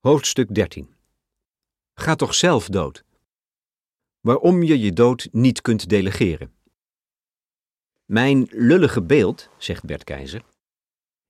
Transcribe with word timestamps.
Hoofdstuk 0.00 0.54
13 0.54 0.94
Ga 1.94 2.14
toch 2.14 2.34
zelf 2.34 2.68
dood. 2.68 3.04
Waarom 4.20 4.62
je 4.62 4.78
je 4.78 4.92
dood 4.92 5.28
niet 5.32 5.60
kunt 5.60 5.88
delegeren. 5.88 6.52
Mijn 8.04 8.46
lullige 8.50 9.02
beeld, 9.02 9.48
zegt 9.58 9.84
Bert 9.84 10.04
Keizer, 10.04 10.42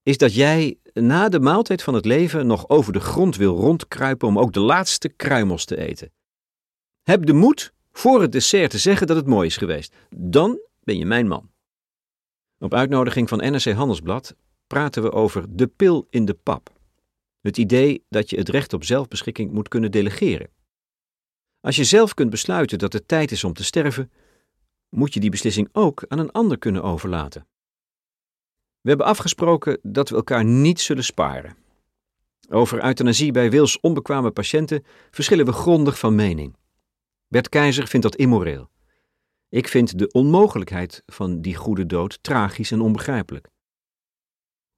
is 0.03 0.17
dat 0.17 0.33
jij 0.33 0.77
na 0.93 1.29
de 1.29 1.39
maaltijd 1.39 1.83
van 1.83 1.93
het 1.93 2.05
leven 2.05 2.47
nog 2.47 2.69
over 2.69 2.93
de 2.93 2.99
grond 2.99 3.35
wil 3.35 3.55
rondkruipen 3.55 4.27
om 4.27 4.39
ook 4.39 4.53
de 4.53 4.59
laatste 4.59 5.09
kruimels 5.09 5.65
te 5.65 5.77
eten. 5.77 6.11
Heb 7.01 7.25
de 7.25 7.33
moed 7.33 7.73
voor 7.91 8.21
het 8.21 8.31
dessert 8.31 8.71
te 8.71 8.77
zeggen 8.77 9.07
dat 9.07 9.15
het 9.15 9.27
mooi 9.27 9.47
is 9.47 9.57
geweest. 9.57 9.95
Dan 10.09 10.59
ben 10.83 10.97
je 10.97 11.05
mijn 11.05 11.27
man. 11.27 11.51
Op 12.59 12.73
uitnodiging 12.73 13.29
van 13.29 13.37
NRC 13.37 13.71
Handelsblad 13.71 14.35
praten 14.67 15.03
we 15.03 15.11
over 15.11 15.55
de 15.55 15.67
pil 15.67 16.07
in 16.09 16.25
de 16.25 16.33
pap. 16.33 16.79
Het 17.41 17.57
idee 17.57 18.05
dat 18.09 18.29
je 18.29 18.37
het 18.37 18.49
recht 18.49 18.73
op 18.73 18.83
zelfbeschikking 18.83 19.51
moet 19.51 19.67
kunnen 19.67 19.91
delegeren. 19.91 20.49
Als 21.59 21.75
je 21.75 21.83
zelf 21.83 22.13
kunt 22.13 22.29
besluiten 22.29 22.77
dat 22.77 22.93
het 22.93 23.07
tijd 23.07 23.31
is 23.31 23.43
om 23.43 23.53
te 23.53 23.63
sterven, 23.63 24.11
moet 24.89 25.13
je 25.13 25.19
die 25.19 25.29
beslissing 25.29 25.69
ook 25.71 26.05
aan 26.07 26.19
een 26.19 26.31
ander 26.31 26.57
kunnen 26.57 26.83
overlaten. 26.83 27.47
We 28.81 28.89
hebben 28.89 29.07
afgesproken 29.07 29.79
dat 29.81 30.09
we 30.09 30.15
elkaar 30.15 30.45
niet 30.45 30.79
zullen 30.79 31.03
sparen. 31.03 31.55
Over 32.49 32.83
euthanasie 32.83 33.31
bij 33.31 33.49
wils 33.49 33.79
onbekwame 33.79 34.31
patiënten 34.31 34.83
verschillen 35.11 35.45
we 35.45 35.51
grondig 35.51 35.99
van 35.99 36.15
mening. 36.15 36.55
Bert 37.27 37.49
Keizer 37.49 37.87
vindt 37.87 38.05
dat 38.05 38.15
immoreel. 38.15 38.69
Ik 39.49 39.67
vind 39.67 39.97
de 39.99 40.11
onmogelijkheid 40.11 41.03
van 41.05 41.41
die 41.41 41.55
goede 41.55 41.85
dood 41.85 42.23
tragisch 42.23 42.71
en 42.71 42.81
onbegrijpelijk. 42.81 43.47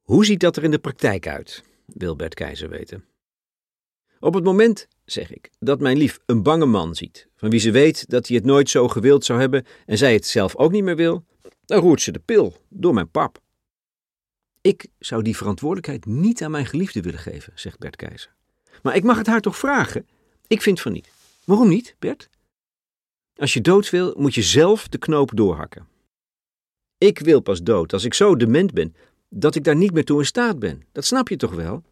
Hoe 0.02 0.25
ziet 0.25 0.39
dat 0.39 0.58
er 0.58 0.64
in 0.64 0.72
de 0.72 0.80
praktijk 0.80 1.27
uit? 1.27 1.64
Wil 1.86 2.16
Bert 2.16 2.34
Keizer 2.34 2.70
weten. 2.70 3.05
Op 4.20 4.34
het 4.34 4.44
moment, 4.44 4.88
zeg 5.05 5.32
ik, 5.32 5.50
dat 5.60 5.80
mijn 5.80 5.98
lief 5.98 6.20
een 6.26 6.44
bange 6.44 6.66
man 6.66 6.95
ziet, 6.95 7.28
van 7.36 7.50
wie 7.50 7.59
ze 7.59 7.72
weet 7.72 8.09
dat 8.09 8.28
hij 8.28 8.36
het 8.36 8.45
nooit 8.45 8.70
zo 8.70 8.88
gewild 8.88 9.25
zou 9.25 9.40
hebben 9.40 9.66
en 9.86 9.98
zij 9.98 10.14
het 10.14 10.25
zelf 10.25 10.56
ook 10.56 10.72
niet 10.72 10.84
meer 10.84 10.95
wil, 10.95 11.25
dan 11.66 11.80
roert 11.80 12.02
ze 12.02 12.12
de 12.12 12.20
pil 12.20 12.58
door 12.70 12.94
mijn 12.94 13.09
pap. 13.12 13.42
Ik 14.62 14.88
zou 15.00 15.22
die 15.22 15.38
verantwoordelijkheid 15.38 16.06
niet 16.06 16.44
aan 16.44 16.52
mijn 16.52 16.66
geliefde 16.66 17.02
willen 17.02 17.20
geven, 17.20 17.53
zegt 17.56 17.80
Bert 17.80 17.95
Keizer. 17.95 18.34
Maar 18.81 18.95
ik 18.95 19.03
mag 19.03 19.18
het 19.18 19.28
haar 19.28 19.42
toch 19.42 19.58
vragen? 19.58 20.08
Ik 20.47 20.62
vind 20.62 20.81
van 20.81 20.92
niet. 20.92 21.12
Waarom 21.44 21.70
niet, 21.70 21.95
Bert? 22.00 22.30
Als 23.36 23.53
je 23.53 23.62
dood 23.62 23.90
wil, 23.90 24.14
moet 24.18 24.36
je 24.36 24.42
zelf 24.42 24.88
de 24.88 24.97
knoop 24.97 25.31
doorhakken. 25.34 25.88
Ik 26.97 27.20
wil 27.20 27.40
pas 27.40 27.64
dood 27.64 27.94
als 27.94 28.03
ik 28.03 28.14
zo 28.14 28.36
dement 28.36 28.73
ben 28.73 28.95
dat 29.36 29.56
ik 29.56 29.64
daar 29.64 29.76
niet 29.76 29.94
meer 29.94 30.06
toe 30.06 30.20
in 30.20 30.26
staat 30.26 30.59
ben. 30.59 30.84
Dat 30.92 31.06
snap 31.06 31.30
je 31.30 31.36
toch 31.36 31.53
wel? 31.53 31.84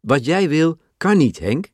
Wat 0.00 0.24
jij 0.24 0.48
wil, 0.48 0.78
kan 0.96 1.16
niet, 1.16 1.38
Henk. 1.38 1.70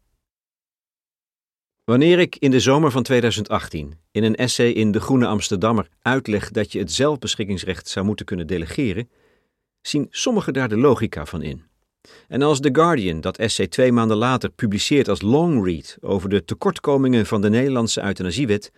Wanneer 1.84 2.18
ik 2.18 2.36
in 2.36 2.50
de 2.50 2.60
zomer 2.60 2.90
van 2.90 3.02
2018 3.02 3.98
in 4.10 4.22
een 4.22 4.36
essay 4.36 4.70
in 4.70 4.92
De 4.92 5.00
Groene 5.00 5.26
Amsterdammer 5.26 5.88
uitleg 6.02 6.50
dat 6.50 6.72
je 6.72 6.78
het 6.78 6.92
zelfbeschikkingsrecht 6.92 7.88
zou 7.88 8.06
moeten 8.06 8.26
kunnen 8.26 8.46
delegeren, 8.46 9.10
zien 9.80 10.06
sommigen 10.10 10.52
daar 10.52 10.68
de 10.68 10.76
logica 10.76 11.26
van 11.26 11.42
in. 11.42 11.62
En 12.28 12.42
als 12.42 12.60
The 12.60 12.68
Guardian 12.72 13.20
dat 13.20 13.38
essay 13.38 13.66
twee 13.66 13.92
maanden 13.92 14.16
later 14.16 14.50
publiceert 14.50 15.08
als 15.08 15.22
longread 15.22 15.96
over 16.00 16.28
de 16.28 16.44
tekortkomingen 16.44 17.26
van 17.26 17.40
de 17.40 17.50
Nederlandse 17.50 18.02
euthanasiewet, 18.02 18.72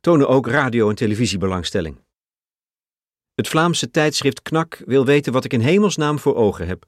tonen 0.00 0.28
ook 0.28 0.46
radio- 0.46 0.88
en 0.88 0.94
televisiebelangstelling. 0.94 1.96
Het 3.34 3.48
Vlaamse 3.48 3.90
tijdschrift 3.90 4.42
Knak 4.42 4.82
wil 4.86 5.04
weten 5.04 5.32
wat 5.32 5.44
ik 5.44 5.52
in 5.52 5.60
hemelsnaam 5.60 6.18
voor 6.18 6.34
ogen 6.34 6.66
heb. 6.66 6.86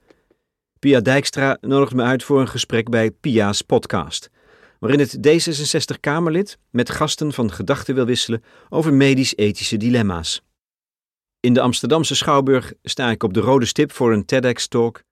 Pia 0.79 1.01
Dijkstra 1.01 1.59
nodigt 1.61 1.95
me 1.95 2.03
uit 2.03 2.23
voor 2.23 2.41
een 2.41 2.49
gesprek 2.49 2.91
bij 2.91 3.11
Pia's 3.11 3.63
podcast, 3.63 4.31
waarin 4.79 5.01
het 5.01 5.17
D66-Kamerlid 5.17 6.59
met 6.71 6.91
gasten 6.91 7.33
van 7.33 7.53
gedachten 7.53 7.95
wil 7.95 8.05
wisselen 8.05 8.45
over 8.69 8.95
medisch-ethische 8.95 9.77
dilemma's. 9.77 10.43
In 11.41 11.55
de 11.55 11.61
Amsterdamse 11.61 12.15
Schouwburg 12.15 12.73
sta 12.83 13.11
ik 13.11 13.23
op 13.23 13.35
de 13.35 13.41
rode 13.41 13.67
stip 13.67 13.93
voor 13.93 14.13
een 14.13 14.25
TEDx-talk 14.25 15.03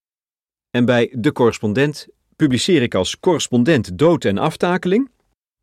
en 0.71 0.85
bij 0.85 1.15
De 1.17 1.33
Correspondent 1.33 2.09
publiceer 2.37 2.83
ik 2.83 2.95
als 2.95 3.21
correspondent 3.21 3.99
dood 3.99 4.25
en 4.25 4.39
aftakeling, 4.39 5.11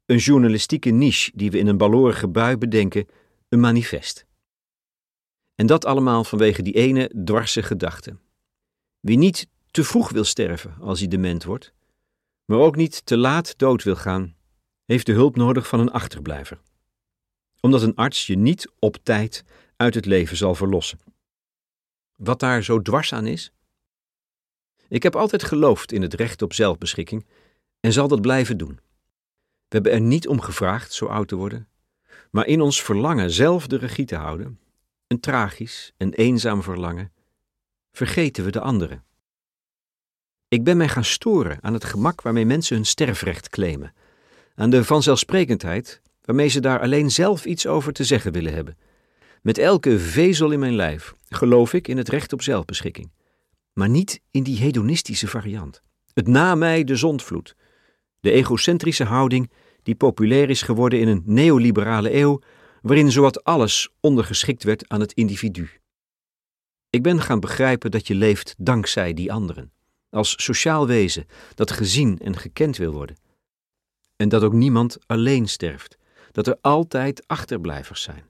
een 0.05 0.17
journalistieke 0.17 0.89
niche 0.89 1.31
die 1.35 1.51
we 1.51 1.57
in 1.57 1.67
een 1.67 1.77
balorige 1.77 2.27
bui 2.27 2.57
bedenken, 2.57 3.07
een 3.49 3.59
manifest. 3.59 4.27
En 5.59 5.65
dat 5.65 5.85
allemaal 5.85 6.23
vanwege 6.23 6.61
die 6.61 6.73
ene 6.73 7.11
dwarse 7.23 7.63
gedachte. 7.63 8.17
Wie 8.99 9.17
niet 9.17 9.47
te 9.71 9.83
vroeg 9.83 10.09
wil 10.09 10.23
sterven 10.23 10.75
als 10.79 10.99
hij 10.99 11.07
dement 11.07 11.43
wordt, 11.43 11.73
maar 12.45 12.57
ook 12.57 12.75
niet 12.75 13.05
te 13.05 13.17
laat 13.17 13.57
dood 13.57 13.83
wil 13.83 13.95
gaan, 13.95 14.35
heeft 14.85 15.05
de 15.05 15.11
hulp 15.11 15.35
nodig 15.35 15.67
van 15.67 15.79
een 15.79 15.91
achterblijver. 15.91 16.61
Omdat 17.59 17.81
een 17.81 17.95
arts 17.95 18.27
je 18.27 18.37
niet 18.37 18.71
op 18.79 18.97
tijd 19.03 19.43
uit 19.75 19.95
het 19.95 20.05
leven 20.05 20.37
zal 20.37 20.55
verlossen. 20.55 20.99
Wat 22.15 22.39
daar 22.39 22.63
zo 22.63 22.81
dwars 22.81 23.13
aan 23.13 23.25
is? 23.25 23.51
Ik 24.87 25.03
heb 25.03 25.15
altijd 25.15 25.43
geloofd 25.43 25.91
in 25.91 26.01
het 26.01 26.13
recht 26.13 26.41
op 26.41 26.53
zelfbeschikking 26.53 27.25
en 27.79 27.93
zal 27.93 28.07
dat 28.07 28.21
blijven 28.21 28.57
doen. 28.57 28.79
We 29.67 29.75
hebben 29.75 29.91
er 29.91 30.01
niet 30.01 30.27
om 30.27 30.41
gevraagd 30.41 30.93
zo 30.93 31.05
oud 31.05 31.27
te 31.27 31.35
worden, 31.35 31.67
maar 32.31 32.45
in 32.45 32.61
ons 32.61 32.81
verlangen 32.81 33.31
zelf 33.31 33.67
de 33.67 33.77
regie 33.77 34.05
te 34.05 34.15
houden, 34.15 34.59
een 35.09 35.19
tragisch 35.19 35.91
en 35.97 36.13
eenzaam 36.13 36.63
verlangen, 36.63 37.11
vergeten 37.91 38.43
we 38.43 38.51
de 38.51 38.59
anderen. 38.59 39.03
Ik 40.47 40.63
ben 40.63 40.77
mij 40.77 40.89
gaan 40.89 41.03
storen 41.03 41.57
aan 41.61 41.73
het 41.73 41.83
gemak 41.83 42.21
waarmee 42.21 42.45
mensen 42.45 42.75
hun 42.75 42.85
sterfrecht 42.85 43.49
claimen, 43.49 43.93
aan 44.55 44.69
de 44.69 44.83
vanzelfsprekendheid 44.83 46.01
waarmee 46.21 46.47
ze 46.47 46.59
daar 46.59 46.79
alleen 46.79 47.11
zelf 47.11 47.45
iets 47.45 47.67
over 47.67 47.93
te 47.93 48.03
zeggen 48.03 48.31
willen 48.31 48.53
hebben. 48.53 48.77
Met 49.41 49.57
elke 49.57 49.99
vezel 49.99 50.51
in 50.51 50.59
mijn 50.59 50.75
lijf 50.75 51.13
geloof 51.29 51.73
ik 51.73 51.87
in 51.87 51.97
het 51.97 52.09
recht 52.09 52.33
op 52.33 52.41
zelfbeschikking, 52.41 53.11
maar 53.73 53.89
niet 53.89 54.21
in 54.31 54.43
die 54.43 54.59
hedonistische 54.59 55.27
variant. 55.27 55.81
Het 56.13 56.27
na 56.27 56.55
mij 56.55 56.83
de 56.83 56.95
zondvloed, 56.95 57.55
de 58.19 58.31
egocentrische 58.31 59.03
houding 59.03 59.51
die 59.83 59.95
populair 59.95 60.49
is 60.49 60.61
geworden 60.61 60.99
in 60.99 61.07
een 61.07 61.23
neoliberale 61.25 62.15
eeuw 62.15 62.41
waarin 62.81 63.11
zowat 63.11 63.43
alles 63.43 63.89
ondergeschikt 63.99 64.63
werd 64.63 64.89
aan 64.89 64.99
het 64.99 65.13
individu. 65.13 65.69
Ik 66.89 67.03
ben 67.03 67.21
gaan 67.21 67.39
begrijpen 67.39 67.91
dat 67.91 68.07
je 68.07 68.15
leeft 68.15 68.55
dankzij 68.57 69.13
die 69.13 69.31
anderen, 69.31 69.71
als 70.09 70.43
sociaal 70.43 70.87
wezen 70.87 71.25
dat 71.55 71.71
gezien 71.71 72.19
en 72.19 72.37
gekend 72.37 72.77
wil 72.77 72.91
worden. 72.91 73.17
En 74.15 74.29
dat 74.29 74.43
ook 74.43 74.53
niemand 74.53 74.97
alleen 75.05 75.47
sterft, 75.47 75.97
dat 76.31 76.47
er 76.47 76.57
altijd 76.61 77.27
achterblijvers 77.27 78.01
zijn. 78.01 78.29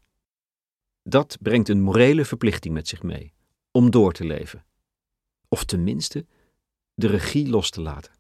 Dat 1.04 1.38
brengt 1.42 1.70
een 1.70 1.82
morele 1.82 2.26
verplichting 2.26 2.74
met 2.74 2.88
zich 2.88 3.04
mee, 3.04 3.34
om 3.72 3.92
door 3.92 4.14
te 4.14 4.26
leven. 4.26 4.66
Of 5.48 5.64
tenminste, 5.64 6.26
de 6.94 7.08
regie 7.08 7.50
los 7.50 7.70
te 7.70 7.82
laten. 7.82 8.14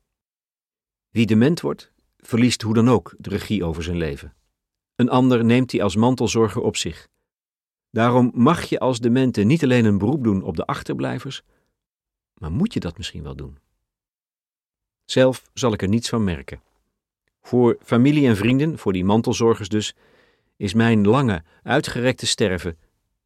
Wie 1.09 1.25
dement 1.25 1.61
wordt, 1.61 1.91
verliest 2.17 2.61
hoe 2.61 2.73
dan 2.73 2.89
ook 2.89 3.15
de 3.17 3.29
regie 3.29 3.63
over 3.63 3.83
zijn 3.83 3.97
leven. 3.97 4.33
Een 4.99 5.09
ander 5.09 5.45
neemt 5.45 5.69
die 5.69 5.83
als 5.83 5.95
mantelzorger 5.95 6.61
op 6.61 6.77
zich. 6.77 7.07
Daarom 7.91 8.31
mag 8.33 8.63
je 8.63 8.79
als 8.79 8.99
demente 8.99 9.41
niet 9.41 9.63
alleen 9.63 9.85
een 9.85 9.97
beroep 9.97 10.23
doen 10.23 10.43
op 10.43 10.55
de 10.55 10.65
achterblijvers, 10.65 11.41
maar 12.33 12.51
moet 12.51 12.73
je 12.73 12.79
dat 12.79 12.97
misschien 12.97 13.23
wel 13.23 13.35
doen. 13.35 13.57
Zelf 15.05 15.49
zal 15.53 15.73
ik 15.73 15.81
er 15.81 15.87
niets 15.87 16.09
van 16.09 16.23
merken. 16.23 16.61
Voor 17.41 17.77
familie 17.83 18.27
en 18.27 18.35
vrienden, 18.35 18.77
voor 18.77 18.93
die 18.93 19.03
mantelzorgers 19.03 19.69
dus, 19.69 19.95
is 20.57 20.73
mijn 20.73 21.07
lange, 21.07 21.43
uitgerekte 21.63 22.27
sterven 22.27 22.77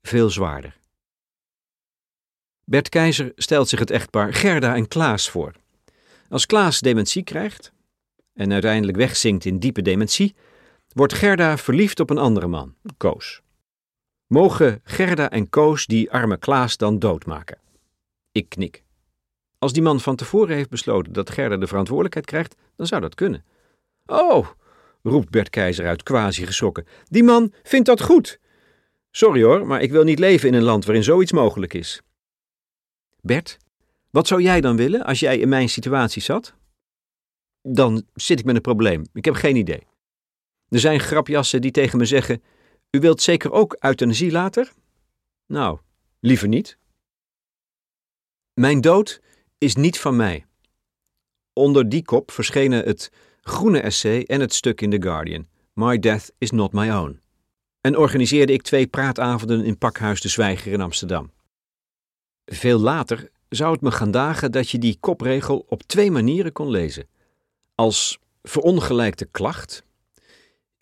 veel 0.02 0.30
zwaarder. 0.30 0.80
Bert 2.64 2.90
Keizer 2.90 3.32
stelt 3.36 3.70
zich 3.70 3.80
het 3.80 3.92
echtpaar 3.92 4.34
Gerda 4.34 4.76
en 4.76 4.88
Klaas 4.88 5.30
voor. 5.30 5.52
Als 6.30 6.46
Klaas 6.46 6.80
dementie 6.80 7.24
krijgt 7.24 7.72
en 8.34 8.52
uiteindelijk 8.52 8.98
wegzinkt 8.98 9.46
in 9.46 9.60
diepe 9.60 9.82
dementie, 9.82 10.36
wordt 10.94 11.14
Gerda 11.14 11.58
verliefd 11.58 12.00
op 12.00 12.10
een 12.10 12.18
andere 12.18 12.48
man, 12.48 12.76
Koos. 12.98 13.42
Mogen 14.28 14.82
Gerda 14.84 15.30
en 15.30 15.50
Koos 15.50 15.86
die 15.86 16.12
arme 16.12 16.38
Klaas 16.38 16.78
dan 16.78 17.00
doodmaken? 17.00 17.58
Ik 18.32 18.50
knik. 18.50 18.84
Als 19.58 19.74
die 19.74 19.82
man 19.82 20.00
van 20.00 20.16
tevoren 20.16 20.56
heeft 20.56 20.70
besloten 20.70 21.14
dat 21.14 21.30
Gerda 21.30 21.58
de 21.58 21.68
verantwoordelijkheid 21.68 22.26
krijgt, 22.26 22.56
dan 22.76 22.88
zou 22.88 23.02
dat 23.02 23.16
kunnen. 23.16 23.46
Oh, 24.06 24.48
roept 25.04 25.30
Bert 25.30 25.50
Keizer 25.50 25.88
uit, 25.88 26.04
quasi 26.04 26.46
geschrokken. 26.46 26.88
Die 27.04 27.24
man 27.24 27.54
vindt 27.64 27.86
dat 27.86 28.02
goed. 28.02 28.40
Sorry 29.12 29.44
hoor, 29.44 29.68
maar 29.68 29.82
ik 29.82 29.92
wil 29.92 30.04
niet 30.04 30.20
leven 30.20 30.48
in 30.48 30.54
een 30.54 30.64
land 30.64 30.86
waarin 30.86 31.04
zoiets 31.04 31.32
mogelijk 31.32 31.74
is. 31.74 32.02
Bert, 33.22 33.58
wat 34.10 34.28
zou 34.28 34.42
jij 34.42 34.62
dan 34.62 34.76
willen 34.76 35.04
als 35.04 35.20
jij 35.20 35.38
in 35.38 35.50
mijn 35.50 35.70
situatie 35.70 36.22
zat? 36.22 36.54
Dan 37.62 38.06
zit 38.14 38.40
ik 38.40 38.46
met 38.46 38.56
een 38.56 38.62
probleem. 38.62 39.06
Ik 39.14 39.26
heb 39.26 39.34
geen 39.34 39.56
idee. 39.56 39.88
Er 40.74 40.80
zijn 40.80 41.00
grapjassen 41.00 41.62
die 41.62 41.72
tegen 41.72 41.98
me 41.98 42.06
zeggen: 42.06 42.44
U 42.92 43.00
wilt 43.00 43.22
zeker 43.22 43.52
ook 43.52 43.78
euthanasie 43.80 44.32
later? 44.32 44.72
Nou, 45.46 45.80
liever 46.20 46.48
niet. 46.48 46.78
Mijn 48.54 48.82
dood 48.82 49.22
is 49.58 49.76
niet 49.76 50.00
van 50.00 50.16
mij. 50.16 50.46
Onder 51.54 51.90
die 51.90 52.04
kop 52.04 52.32
verschenen 52.32 52.84
het 52.84 53.12
groene 53.42 53.80
essay 53.80 54.24
en 54.24 54.40
het 54.40 54.54
stuk 54.54 54.82
in 54.82 54.90
The 54.90 55.02
Guardian, 55.02 55.48
My 55.74 56.00
Death 56.00 56.32
is 56.38 56.52
Not 56.52 56.72
My 56.72 56.90
Own. 56.90 57.22
En 57.82 57.98
organiseerde 57.98 58.54
ik 58.54 58.62
twee 58.62 58.88
praatavonden 58.88 59.66
in 59.66 59.78
Pakhuis 59.78 60.22
de 60.22 60.30
Zwijger 60.30 60.72
in 60.72 60.82
Amsterdam. 60.82 61.32
Veel 62.46 62.80
later 62.80 63.30
zou 63.50 63.72
het 63.72 63.82
me 63.82 63.92
gaan 63.92 64.12
dagen 64.12 64.52
dat 64.52 64.70
je 64.70 64.80
die 64.80 64.98
kopregel 65.00 65.66
op 65.68 65.84
twee 65.84 66.12
manieren 66.12 66.52
kon 66.52 66.70
lezen. 66.70 67.08
Als 67.76 68.20
verongelijkte 68.44 69.26
klacht. 69.26 69.84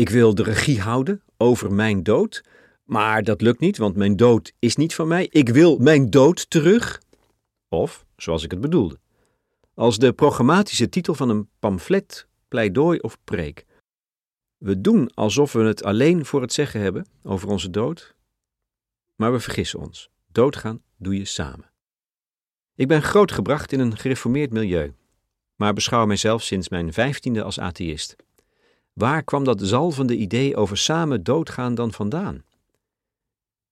Ik 0.01 0.09
wil 0.09 0.36
de 0.36 0.44
regie 0.44 0.81
houden 0.81 1.24
over 1.38 1.74
mijn 1.74 2.03
dood, 2.03 2.44
maar 2.83 3.24
dat 3.24 3.42
lukt 3.42 3.59
niet, 3.59 3.77
want 3.77 3.95
mijn 3.95 4.15
dood 4.15 4.53
is 4.59 4.75
niet 4.75 4.95
van 4.95 5.07
mij. 5.07 5.27
Ik 5.31 5.50
wil 5.50 5.77
mijn 5.77 6.09
dood 6.09 6.50
terug. 6.50 7.01
Of, 7.69 8.06
zoals 8.15 8.44
ik 8.44 8.51
het 8.51 8.62
bedoelde, 8.62 9.00
als 9.74 9.98
de 9.98 10.13
programmatische 10.13 10.89
titel 10.89 11.13
van 11.13 11.30
een 11.30 11.50
pamflet, 11.59 12.27
pleidooi 12.48 13.00
of 13.00 13.18
preek. 13.24 13.65
We 14.57 14.81
doen 14.81 15.13
alsof 15.13 15.53
we 15.53 15.63
het 15.63 15.83
alleen 15.83 16.25
voor 16.25 16.42
het 16.42 16.54
zeggen 16.54 16.81
hebben 16.81 17.07
over 17.24 17.47
onze 17.50 17.69
dood, 17.69 18.15
maar 19.15 19.31
we 19.31 19.39
vergissen 19.39 19.80
ons. 19.80 20.09
Doodgaan 20.31 20.81
doe 20.97 21.18
je 21.18 21.25
samen. 21.25 21.71
Ik 22.75 22.88
ben 22.88 23.01
grootgebracht 23.01 23.71
in 23.71 23.80
een 23.80 23.97
gereformeerd 23.97 24.51
milieu, 24.51 24.94
maar 25.56 25.74
beschouw 25.74 26.06
mijzelf 26.06 26.44
sinds 26.44 26.69
mijn 26.69 26.94
vijftiende 26.94 27.44
als 27.44 27.59
atheïst. 27.59 28.15
Waar 28.94 29.24
kwam 29.24 29.44
dat 29.44 29.62
zalvende 29.62 30.16
idee 30.16 30.56
over 30.56 30.78
samen 30.78 31.24
doodgaan 31.24 31.76
dan 31.76 31.92
vandaan? 31.92 32.44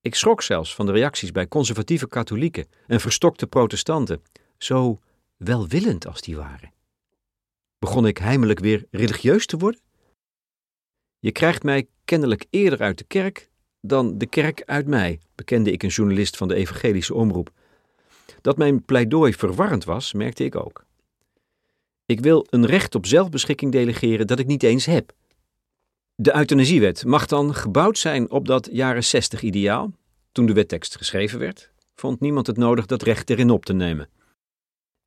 Ik 0.01 0.15
schrok 0.15 0.41
zelfs 0.41 0.75
van 0.75 0.85
de 0.85 0.91
reacties 0.91 1.31
bij 1.31 1.47
conservatieve 1.47 2.07
katholieken 2.07 2.67
en 2.87 2.99
verstokte 2.99 3.47
protestanten, 3.47 4.23
zo 4.57 4.99
welwillend 5.37 6.07
als 6.07 6.21
die 6.21 6.35
waren. 6.35 6.73
Begon 7.79 8.07
ik 8.07 8.17
heimelijk 8.17 8.59
weer 8.59 8.85
religieus 8.91 9.45
te 9.45 9.57
worden? 9.57 9.81
Je 11.19 11.31
krijgt 11.31 11.63
mij 11.63 11.87
kennelijk 12.05 12.45
eerder 12.49 12.79
uit 12.79 12.97
de 12.97 13.03
kerk 13.03 13.49
dan 13.81 14.17
de 14.17 14.25
kerk 14.25 14.63
uit 14.65 14.87
mij, 14.87 15.19
bekende 15.35 15.71
ik 15.71 15.83
een 15.83 15.89
journalist 15.89 16.37
van 16.37 16.47
de 16.47 16.55
evangelische 16.55 17.13
omroep. 17.13 17.51
Dat 18.41 18.57
mijn 18.57 18.85
pleidooi 18.85 19.33
verwarrend 19.33 19.83
was, 19.83 20.13
merkte 20.13 20.43
ik 20.43 20.55
ook. 20.55 20.85
Ik 22.09 22.19
wil 22.19 22.45
een 22.49 22.65
recht 22.65 22.95
op 22.95 23.05
zelfbeschikking 23.05 23.71
delegeren 23.71 24.27
dat 24.27 24.39
ik 24.39 24.47
niet 24.47 24.63
eens 24.63 24.85
heb. 24.85 25.13
De 26.15 26.35
euthanasiewet 26.35 27.05
mag 27.05 27.25
dan 27.25 27.53
gebouwd 27.55 27.97
zijn 27.97 28.31
op 28.31 28.47
dat 28.47 28.69
jaren 28.71 29.03
60 29.03 29.41
ideaal. 29.41 29.91
Toen 30.31 30.45
de 30.45 30.53
wettekst 30.53 30.97
geschreven 30.97 31.39
werd, 31.39 31.71
vond 31.95 32.19
niemand 32.19 32.47
het 32.47 32.57
nodig 32.57 32.85
dat 32.85 33.01
recht 33.01 33.29
erin 33.29 33.49
op 33.49 33.65
te 33.65 33.73
nemen. 33.73 34.09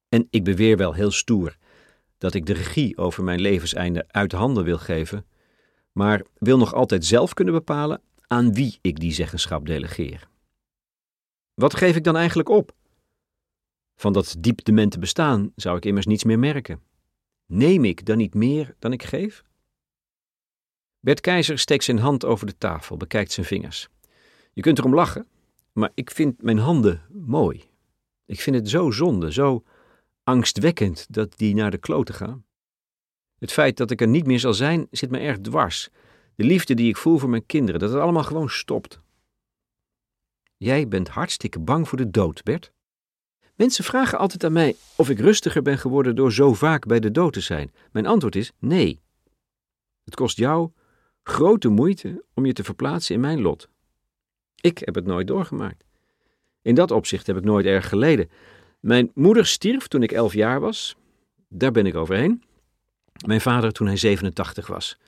En 0.08 0.26
ik 0.30 0.44
beweer 0.44 0.76
wel 0.76 0.92
heel 0.92 1.10
stoer 1.10 1.56
dat 2.18 2.34
ik 2.34 2.46
de 2.46 2.52
regie 2.52 2.96
over 2.96 3.24
mijn 3.24 3.40
levenseinde 3.40 4.04
uit 4.08 4.32
handen 4.32 4.64
wil 4.64 4.78
geven, 4.78 5.26
maar 5.92 6.24
wil 6.38 6.58
nog 6.58 6.74
altijd 6.74 7.04
zelf 7.04 7.34
kunnen 7.34 7.54
bepalen 7.54 8.00
aan 8.26 8.54
wie 8.54 8.78
ik 8.80 9.00
die 9.00 9.12
zeggenschap 9.12 9.66
delegeer. 9.66 10.28
Wat 11.54 11.74
geef 11.74 11.96
ik 11.96 12.04
dan 12.04 12.16
eigenlijk 12.16 12.48
op? 12.48 12.74
Van 13.96 14.12
dat 14.12 14.36
diep 14.38 14.64
demente 14.64 14.98
bestaan 14.98 15.52
zou 15.56 15.76
ik 15.76 15.84
immers 15.84 16.06
niets 16.06 16.24
meer 16.24 16.38
merken. 16.38 16.90
Neem 17.54 17.84
ik 17.84 18.04
dan 18.04 18.16
niet 18.16 18.34
meer 18.34 18.74
dan 18.78 18.92
ik 18.92 19.02
geef? 19.02 19.44
Bert 21.00 21.20
Keizer 21.20 21.58
steekt 21.58 21.84
zijn 21.84 21.98
hand 21.98 22.24
over 22.24 22.46
de 22.46 22.58
tafel, 22.58 22.96
bekijkt 22.96 23.32
zijn 23.32 23.46
vingers. 23.46 23.88
Je 24.52 24.60
kunt 24.60 24.78
erom 24.78 24.94
lachen, 24.94 25.28
maar 25.72 25.90
ik 25.94 26.10
vind 26.10 26.42
mijn 26.42 26.58
handen 26.58 27.02
mooi. 27.10 27.70
Ik 28.24 28.40
vind 28.40 28.56
het 28.56 28.68
zo 28.68 28.90
zonde, 28.90 29.32
zo 29.32 29.64
angstwekkend 30.24 31.06
dat 31.10 31.38
die 31.38 31.54
naar 31.54 31.70
de 31.70 31.78
kloten 31.78 32.14
gaan. 32.14 32.44
Het 33.38 33.52
feit 33.52 33.76
dat 33.76 33.90
ik 33.90 34.00
er 34.00 34.08
niet 34.08 34.26
meer 34.26 34.40
zal 34.40 34.54
zijn, 34.54 34.86
zit 34.90 35.10
me 35.10 35.18
erg 35.18 35.38
dwars. 35.38 35.88
De 36.34 36.44
liefde 36.44 36.74
die 36.74 36.88
ik 36.88 36.96
voel 36.96 37.18
voor 37.18 37.30
mijn 37.30 37.46
kinderen, 37.46 37.80
dat 37.80 37.90
het 37.90 38.00
allemaal 38.00 38.24
gewoon 38.24 38.50
stopt. 38.50 39.00
Jij 40.56 40.88
bent 40.88 41.08
hartstikke 41.08 41.58
bang 41.58 41.88
voor 41.88 41.98
de 41.98 42.10
dood, 42.10 42.42
Bert. 42.42 42.72
Mensen 43.62 43.84
vragen 43.84 44.18
altijd 44.18 44.44
aan 44.44 44.52
mij 44.52 44.76
of 44.96 45.10
ik 45.10 45.18
rustiger 45.18 45.62
ben 45.62 45.78
geworden 45.78 46.16
door 46.16 46.32
zo 46.32 46.54
vaak 46.54 46.86
bij 46.86 47.00
de 47.00 47.10
dood 47.10 47.32
te 47.32 47.40
zijn. 47.40 47.72
Mijn 47.92 48.06
antwoord 48.06 48.36
is 48.36 48.52
nee. 48.58 49.00
Het 50.04 50.14
kost 50.14 50.36
jou 50.36 50.70
grote 51.22 51.68
moeite 51.68 52.24
om 52.34 52.46
je 52.46 52.52
te 52.52 52.64
verplaatsen 52.64 53.14
in 53.14 53.20
mijn 53.20 53.40
lot. 53.40 53.68
Ik 54.60 54.78
heb 54.78 54.94
het 54.94 55.06
nooit 55.06 55.26
doorgemaakt. 55.26 55.84
In 56.62 56.74
dat 56.74 56.90
opzicht 56.90 57.26
heb 57.26 57.36
ik 57.36 57.44
nooit 57.44 57.66
erg 57.66 57.88
geleden. 57.88 58.30
Mijn 58.80 59.10
moeder 59.14 59.46
stierf 59.46 59.88
toen 59.88 60.02
ik 60.02 60.12
elf 60.12 60.32
jaar 60.32 60.60
was. 60.60 60.96
Daar 61.48 61.72
ben 61.72 61.86
ik 61.86 61.94
overheen. 61.94 62.42
Mijn 63.26 63.40
vader 63.40 63.72
toen 63.72 63.86
hij 63.86 63.96
87 63.96 64.66
was. 64.66 64.98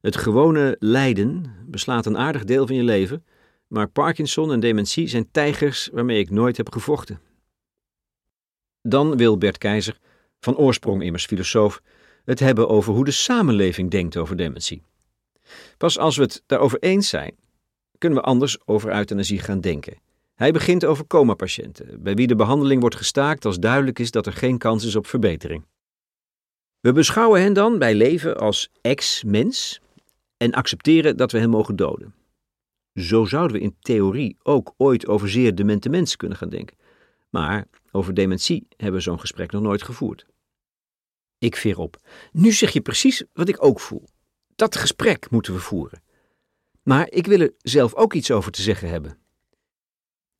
Het 0.00 0.16
gewone 0.16 0.76
lijden 0.78 1.54
beslaat 1.66 2.06
een 2.06 2.18
aardig 2.18 2.44
deel 2.44 2.66
van 2.66 2.76
je 2.76 2.84
leven, 2.84 3.24
maar 3.66 3.88
Parkinson 3.88 4.52
en 4.52 4.60
dementie 4.60 5.08
zijn 5.08 5.30
tijgers 5.30 5.88
waarmee 5.92 6.18
ik 6.18 6.30
nooit 6.30 6.56
heb 6.56 6.72
gevochten. 6.72 7.32
Dan 8.88 9.16
wil 9.16 9.38
Bert 9.38 9.58
Keizer, 9.58 9.98
van 10.40 10.56
oorsprong 10.56 11.02
immers 11.02 11.26
filosoof, 11.26 11.82
het 12.24 12.40
hebben 12.40 12.68
over 12.68 12.92
hoe 12.92 13.04
de 13.04 13.10
samenleving 13.10 13.90
denkt 13.90 14.16
over 14.16 14.36
dementie. 14.36 14.82
Pas 15.76 15.98
als 15.98 16.16
we 16.16 16.22
het 16.22 16.42
daarover 16.46 16.78
eens 16.78 17.08
zijn, 17.08 17.36
kunnen 17.98 18.18
we 18.18 18.24
anders 18.24 18.66
over 18.66 18.94
euthanasie 18.94 19.38
gaan 19.38 19.60
denken. 19.60 19.98
Hij 20.34 20.52
begint 20.52 20.84
over 20.84 21.06
coma-patiënten, 21.06 22.02
bij 22.02 22.14
wie 22.14 22.26
de 22.26 22.34
behandeling 22.34 22.80
wordt 22.80 22.96
gestaakt 22.96 23.44
als 23.44 23.58
duidelijk 23.58 23.98
is 23.98 24.10
dat 24.10 24.26
er 24.26 24.32
geen 24.32 24.58
kans 24.58 24.84
is 24.84 24.96
op 24.96 25.06
verbetering. 25.06 25.64
We 26.80 26.92
beschouwen 26.92 27.40
hen 27.40 27.52
dan 27.52 27.78
bij 27.78 27.94
leven 27.94 28.36
als 28.36 28.68
ex-mens 28.80 29.80
en 30.36 30.52
accepteren 30.52 31.16
dat 31.16 31.32
we 31.32 31.38
hen 31.38 31.50
mogen 31.50 31.76
doden. 31.76 32.14
Zo 32.94 33.24
zouden 33.24 33.56
we 33.56 33.62
in 33.62 33.76
theorie 33.80 34.36
ook 34.42 34.74
ooit 34.76 35.06
over 35.06 35.28
zeer 35.28 35.54
demente 35.54 35.88
mensen 35.88 36.18
kunnen 36.18 36.38
gaan 36.38 36.48
denken. 36.48 36.76
Maar 37.34 37.66
over 37.90 38.14
dementie 38.14 38.66
hebben 38.76 38.96
we 38.96 39.00
zo'n 39.00 39.20
gesprek 39.20 39.52
nog 39.52 39.62
nooit 39.62 39.82
gevoerd. 39.82 40.26
Ik 41.38 41.56
veer 41.56 41.78
op. 41.78 41.96
Nu 42.32 42.52
zeg 42.52 42.70
je 42.70 42.80
precies 42.80 43.24
wat 43.32 43.48
ik 43.48 43.64
ook 43.64 43.80
voel. 43.80 44.08
Dat 44.54 44.76
gesprek 44.76 45.30
moeten 45.30 45.52
we 45.52 45.58
voeren. 45.58 46.02
Maar 46.82 47.10
ik 47.10 47.26
wil 47.26 47.40
er 47.40 47.54
zelf 47.58 47.94
ook 47.94 48.14
iets 48.14 48.30
over 48.30 48.52
te 48.52 48.62
zeggen 48.62 48.88
hebben. 48.88 49.18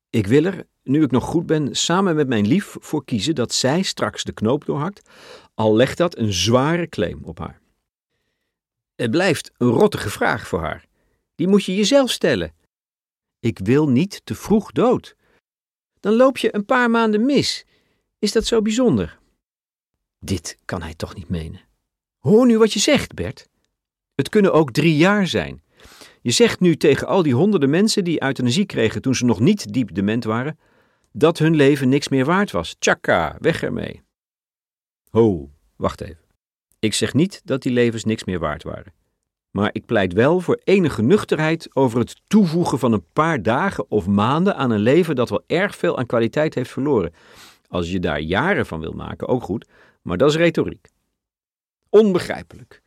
Ik 0.09 0.27
wil 0.27 0.43
er, 0.43 0.67
nu 0.83 1.03
ik 1.03 1.11
nog 1.11 1.23
goed 1.23 1.45
ben, 1.45 1.75
samen 1.75 2.15
met 2.15 2.27
mijn 2.27 2.47
lief 2.47 2.75
voor 2.79 3.05
kiezen 3.05 3.35
dat 3.35 3.53
zij 3.53 3.81
straks 3.81 4.23
de 4.23 4.33
knoop 4.33 4.65
doorhakt, 4.65 5.09
al 5.53 5.75
legt 5.75 5.97
dat 5.97 6.17
een 6.17 6.33
zware 6.33 6.87
claim 6.87 7.23
op 7.23 7.39
haar. 7.39 7.61
Het 8.95 9.11
blijft 9.11 9.51
een 9.57 9.69
rottige 9.69 10.09
vraag 10.09 10.47
voor 10.47 10.59
haar. 10.59 10.85
Die 11.35 11.47
moet 11.47 11.63
je 11.63 11.75
jezelf 11.75 12.11
stellen. 12.11 12.53
Ik 13.39 13.59
wil 13.59 13.89
niet 13.89 14.21
te 14.23 14.35
vroeg 14.35 14.71
dood. 14.71 15.15
Dan 16.05 16.13
loop 16.13 16.37
je 16.37 16.55
een 16.55 16.65
paar 16.65 16.89
maanden 16.89 17.25
mis. 17.25 17.65
Is 18.19 18.31
dat 18.31 18.45
zo 18.45 18.61
bijzonder? 18.61 19.19
Dit 20.19 20.57
kan 20.65 20.81
hij 20.81 20.93
toch 20.93 21.15
niet 21.15 21.29
menen. 21.29 21.61
Hoor 22.19 22.45
nu 22.45 22.57
wat 22.57 22.73
je 22.73 22.79
zegt, 22.79 23.13
Bert. 23.13 23.47
Het 24.15 24.29
kunnen 24.29 24.53
ook 24.53 24.71
drie 24.71 24.95
jaar 24.97 25.27
zijn. 25.27 25.63
Je 26.21 26.31
zegt 26.31 26.59
nu 26.59 26.77
tegen 26.77 27.07
al 27.07 27.23
die 27.23 27.33
honderden 27.33 27.69
mensen 27.69 28.03
die 28.03 28.23
euthanasie 28.23 28.65
kregen 28.65 29.01
toen 29.01 29.15
ze 29.15 29.25
nog 29.25 29.39
niet 29.39 29.73
diep 29.73 29.95
dement 29.95 30.23
waren, 30.23 30.59
dat 31.11 31.37
hun 31.37 31.55
leven 31.55 31.89
niks 31.89 32.07
meer 32.07 32.25
waard 32.25 32.51
was. 32.51 32.75
Tjaka, 32.79 33.37
weg 33.39 33.63
ermee. 33.63 34.01
Ho, 35.09 35.51
wacht 35.75 36.01
even. 36.01 36.25
Ik 36.79 36.93
zeg 36.93 37.13
niet 37.13 37.41
dat 37.43 37.61
die 37.61 37.71
levens 37.71 38.03
niks 38.03 38.23
meer 38.23 38.39
waard 38.39 38.63
waren. 38.63 38.93
Maar 39.55 39.69
ik 39.71 39.85
pleit 39.85 40.13
wel 40.13 40.39
voor 40.39 40.61
enige 40.63 41.01
nuchterheid 41.01 41.75
over 41.75 41.99
het 41.99 42.21
toevoegen 42.27 42.79
van 42.79 42.91
een 42.93 43.05
paar 43.13 43.41
dagen 43.41 43.91
of 43.91 44.07
maanden 44.07 44.55
aan 44.55 44.71
een 44.71 44.79
leven 44.79 45.15
dat 45.15 45.29
wel 45.29 45.43
erg 45.47 45.75
veel 45.75 45.97
aan 45.97 46.05
kwaliteit 46.05 46.55
heeft 46.55 46.71
verloren. 46.71 47.13
Als 47.67 47.91
je 47.91 47.99
daar 47.99 48.19
jaren 48.19 48.65
van 48.65 48.79
wil 48.79 48.91
maken, 48.91 49.27
ook 49.27 49.43
goed, 49.43 49.67
maar 50.01 50.17
dat 50.17 50.29
is 50.29 50.35
retoriek. 50.35 50.87
Onbegrijpelijk. 51.89 52.81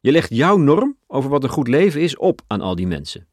Je 0.00 0.12
legt 0.12 0.34
jouw 0.34 0.56
norm 0.56 0.96
over 1.06 1.30
wat 1.30 1.42
een 1.42 1.48
goed 1.48 1.68
leven 1.68 2.00
is 2.00 2.16
op 2.16 2.40
aan 2.46 2.60
al 2.60 2.74
die 2.74 2.86
mensen. 2.86 3.26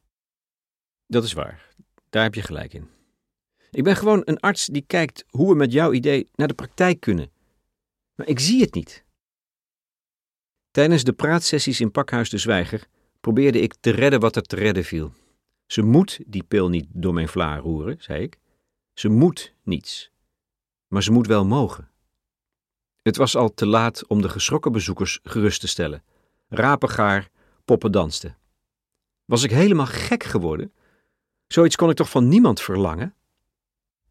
Dat 1.07 1.23
is 1.23 1.33
waar. 1.33 1.75
Daar 2.09 2.23
heb 2.23 2.35
je 2.35 2.41
gelijk 2.41 2.73
in. 2.73 2.87
Ik 3.71 3.83
ben 3.83 3.95
gewoon 3.95 4.21
een 4.25 4.39
arts 4.39 4.65
die 4.65 4.83
kijkt 4.87 5.25
hoe 5.29 5.49
we 5.49 5.55
met 5.55 5.71
jouw 5.71 5.91
idee 5.91 6.29
naar 6.35 6.47
de 6.47 6.53
praktijk 6.53 6.99
kunnen. 6.99 7.31
Maar 8.15 8.27
ik 8.27 8.39
zie 8.39 8.61
het 8.61 8.73
niet. 8.73 9.03
Tijdens 10.71 11.03
de 11.03 11.13
praatsessies 11.13 11.79
in 11.79 11.91
Pakhuis 11.91 12.29
de 12.29 12.37
Zwijger 12.37 12.87
probeerde 13.21 13.59
ik 13.59 13.73
te 13.79 13.89
redden 13.89 14.19
wat 14.19 14.35
er 14.35 14.41
te 14.41 14.55
redden 14.55 14.83
viel. 14.83 15.13
Ze 15.65 15.81
moet 15.81 16.19
die 16.25 16.43
pil 16.43 16.69
niet 16.69 16.87
door 16.89 17.13
mijn 17.13 17.27
vlaar 17.27 17.59
roeren, 17.59 17.95
zei 17.99 18.23
ik. 18.23 18.39
Ze 18.93 19.09
moet 19.09 19.53
niets. 19.63 20.11
Maar 20.87 21.03
ze 21.03 21.11
moet 21.11 21.27
wel 21.27 21.45
mogen. 21.45 21.89
Het 23.01 23.17
was 23.17 23.35
al 23.35 23.53
te 23.53 23.65
laat 23.65 24.07
om 24.07 24.21
de 24.21 24.29
geschrokken 24.29 24.71
bezoekers 24.71 25.19
gerust 25.23 25.59
te 25.59 25.67
stellen. 25.67 26.03
Rapengaar, 26.47 27.29
poppen 27.65 27.91
dansten. 27.91 28.37
Was 29.25 29.43
ik 29.43 29.51
helemaal 29.51 29.85
gek 29.85 30.23
geworden? 30.23 30.73
Zoiets 31.47 31.75
kon 31.75 31.89
ik 31.89 31.95
toch 31.95 32.09
van 32.09 32.27
niemand 32.27 32.61
verlangen? 32.61 33.15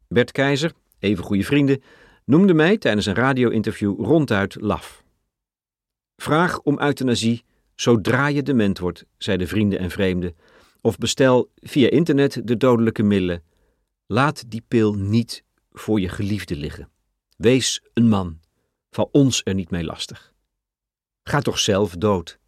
Bert 0.09 0.33
Keizer, 0.33 0.73
even 0.99 1.25
goede 1.25 1.45
vrienden, 1.45 1.83
noemde 2.25 2.55
mij 2.55 2.79
tijdens 2.79 3.07
een 3.07 3.15
radio-interview 3.15 4.05
ronduit 4.05 4.55
laf. 4.61 5.05
Vraag 6.21 6.61
om 6.61 6.81
euthanasie 6.81 7.45
zodra 7.75 8.27
je 8.27 8.43
dement 8.43 8.79
wordt, 8.79 9.05
zeiden 9.19 9.49
vrienden 9.49 9.79
en 9.79 9.91
vreemden, 9.91 10.37
of 10.81 10.99
bestel 10.99 11.51
via 11.55 11.91
internet 11.91 12.41
de 12.45 12.57
dodelijke 12.57 13.03
middelen. 13.03 13.43
Laat 14.07 14.51
die 14.51 14.63
pil 14.69 14.95
niet 14.95 15.45
voor 15.73 16.01
je 16.01 16.09
geliefde 16.09 16.57
liggen. 16.57 16.89
Wees 17.37 17.83
een 17.95 18.09
man. 18.09 18.41
Val 18.91 19.09
ons 19.13 19.41
er 19.45 19.55
niet 19.55 19.71
mee 19.71 19.85
lastig. 19.85 20.33
Ga 21.23 21.41
toch 21.41 21.59
zelf 21.59 21.97
dood. 21.97 22.39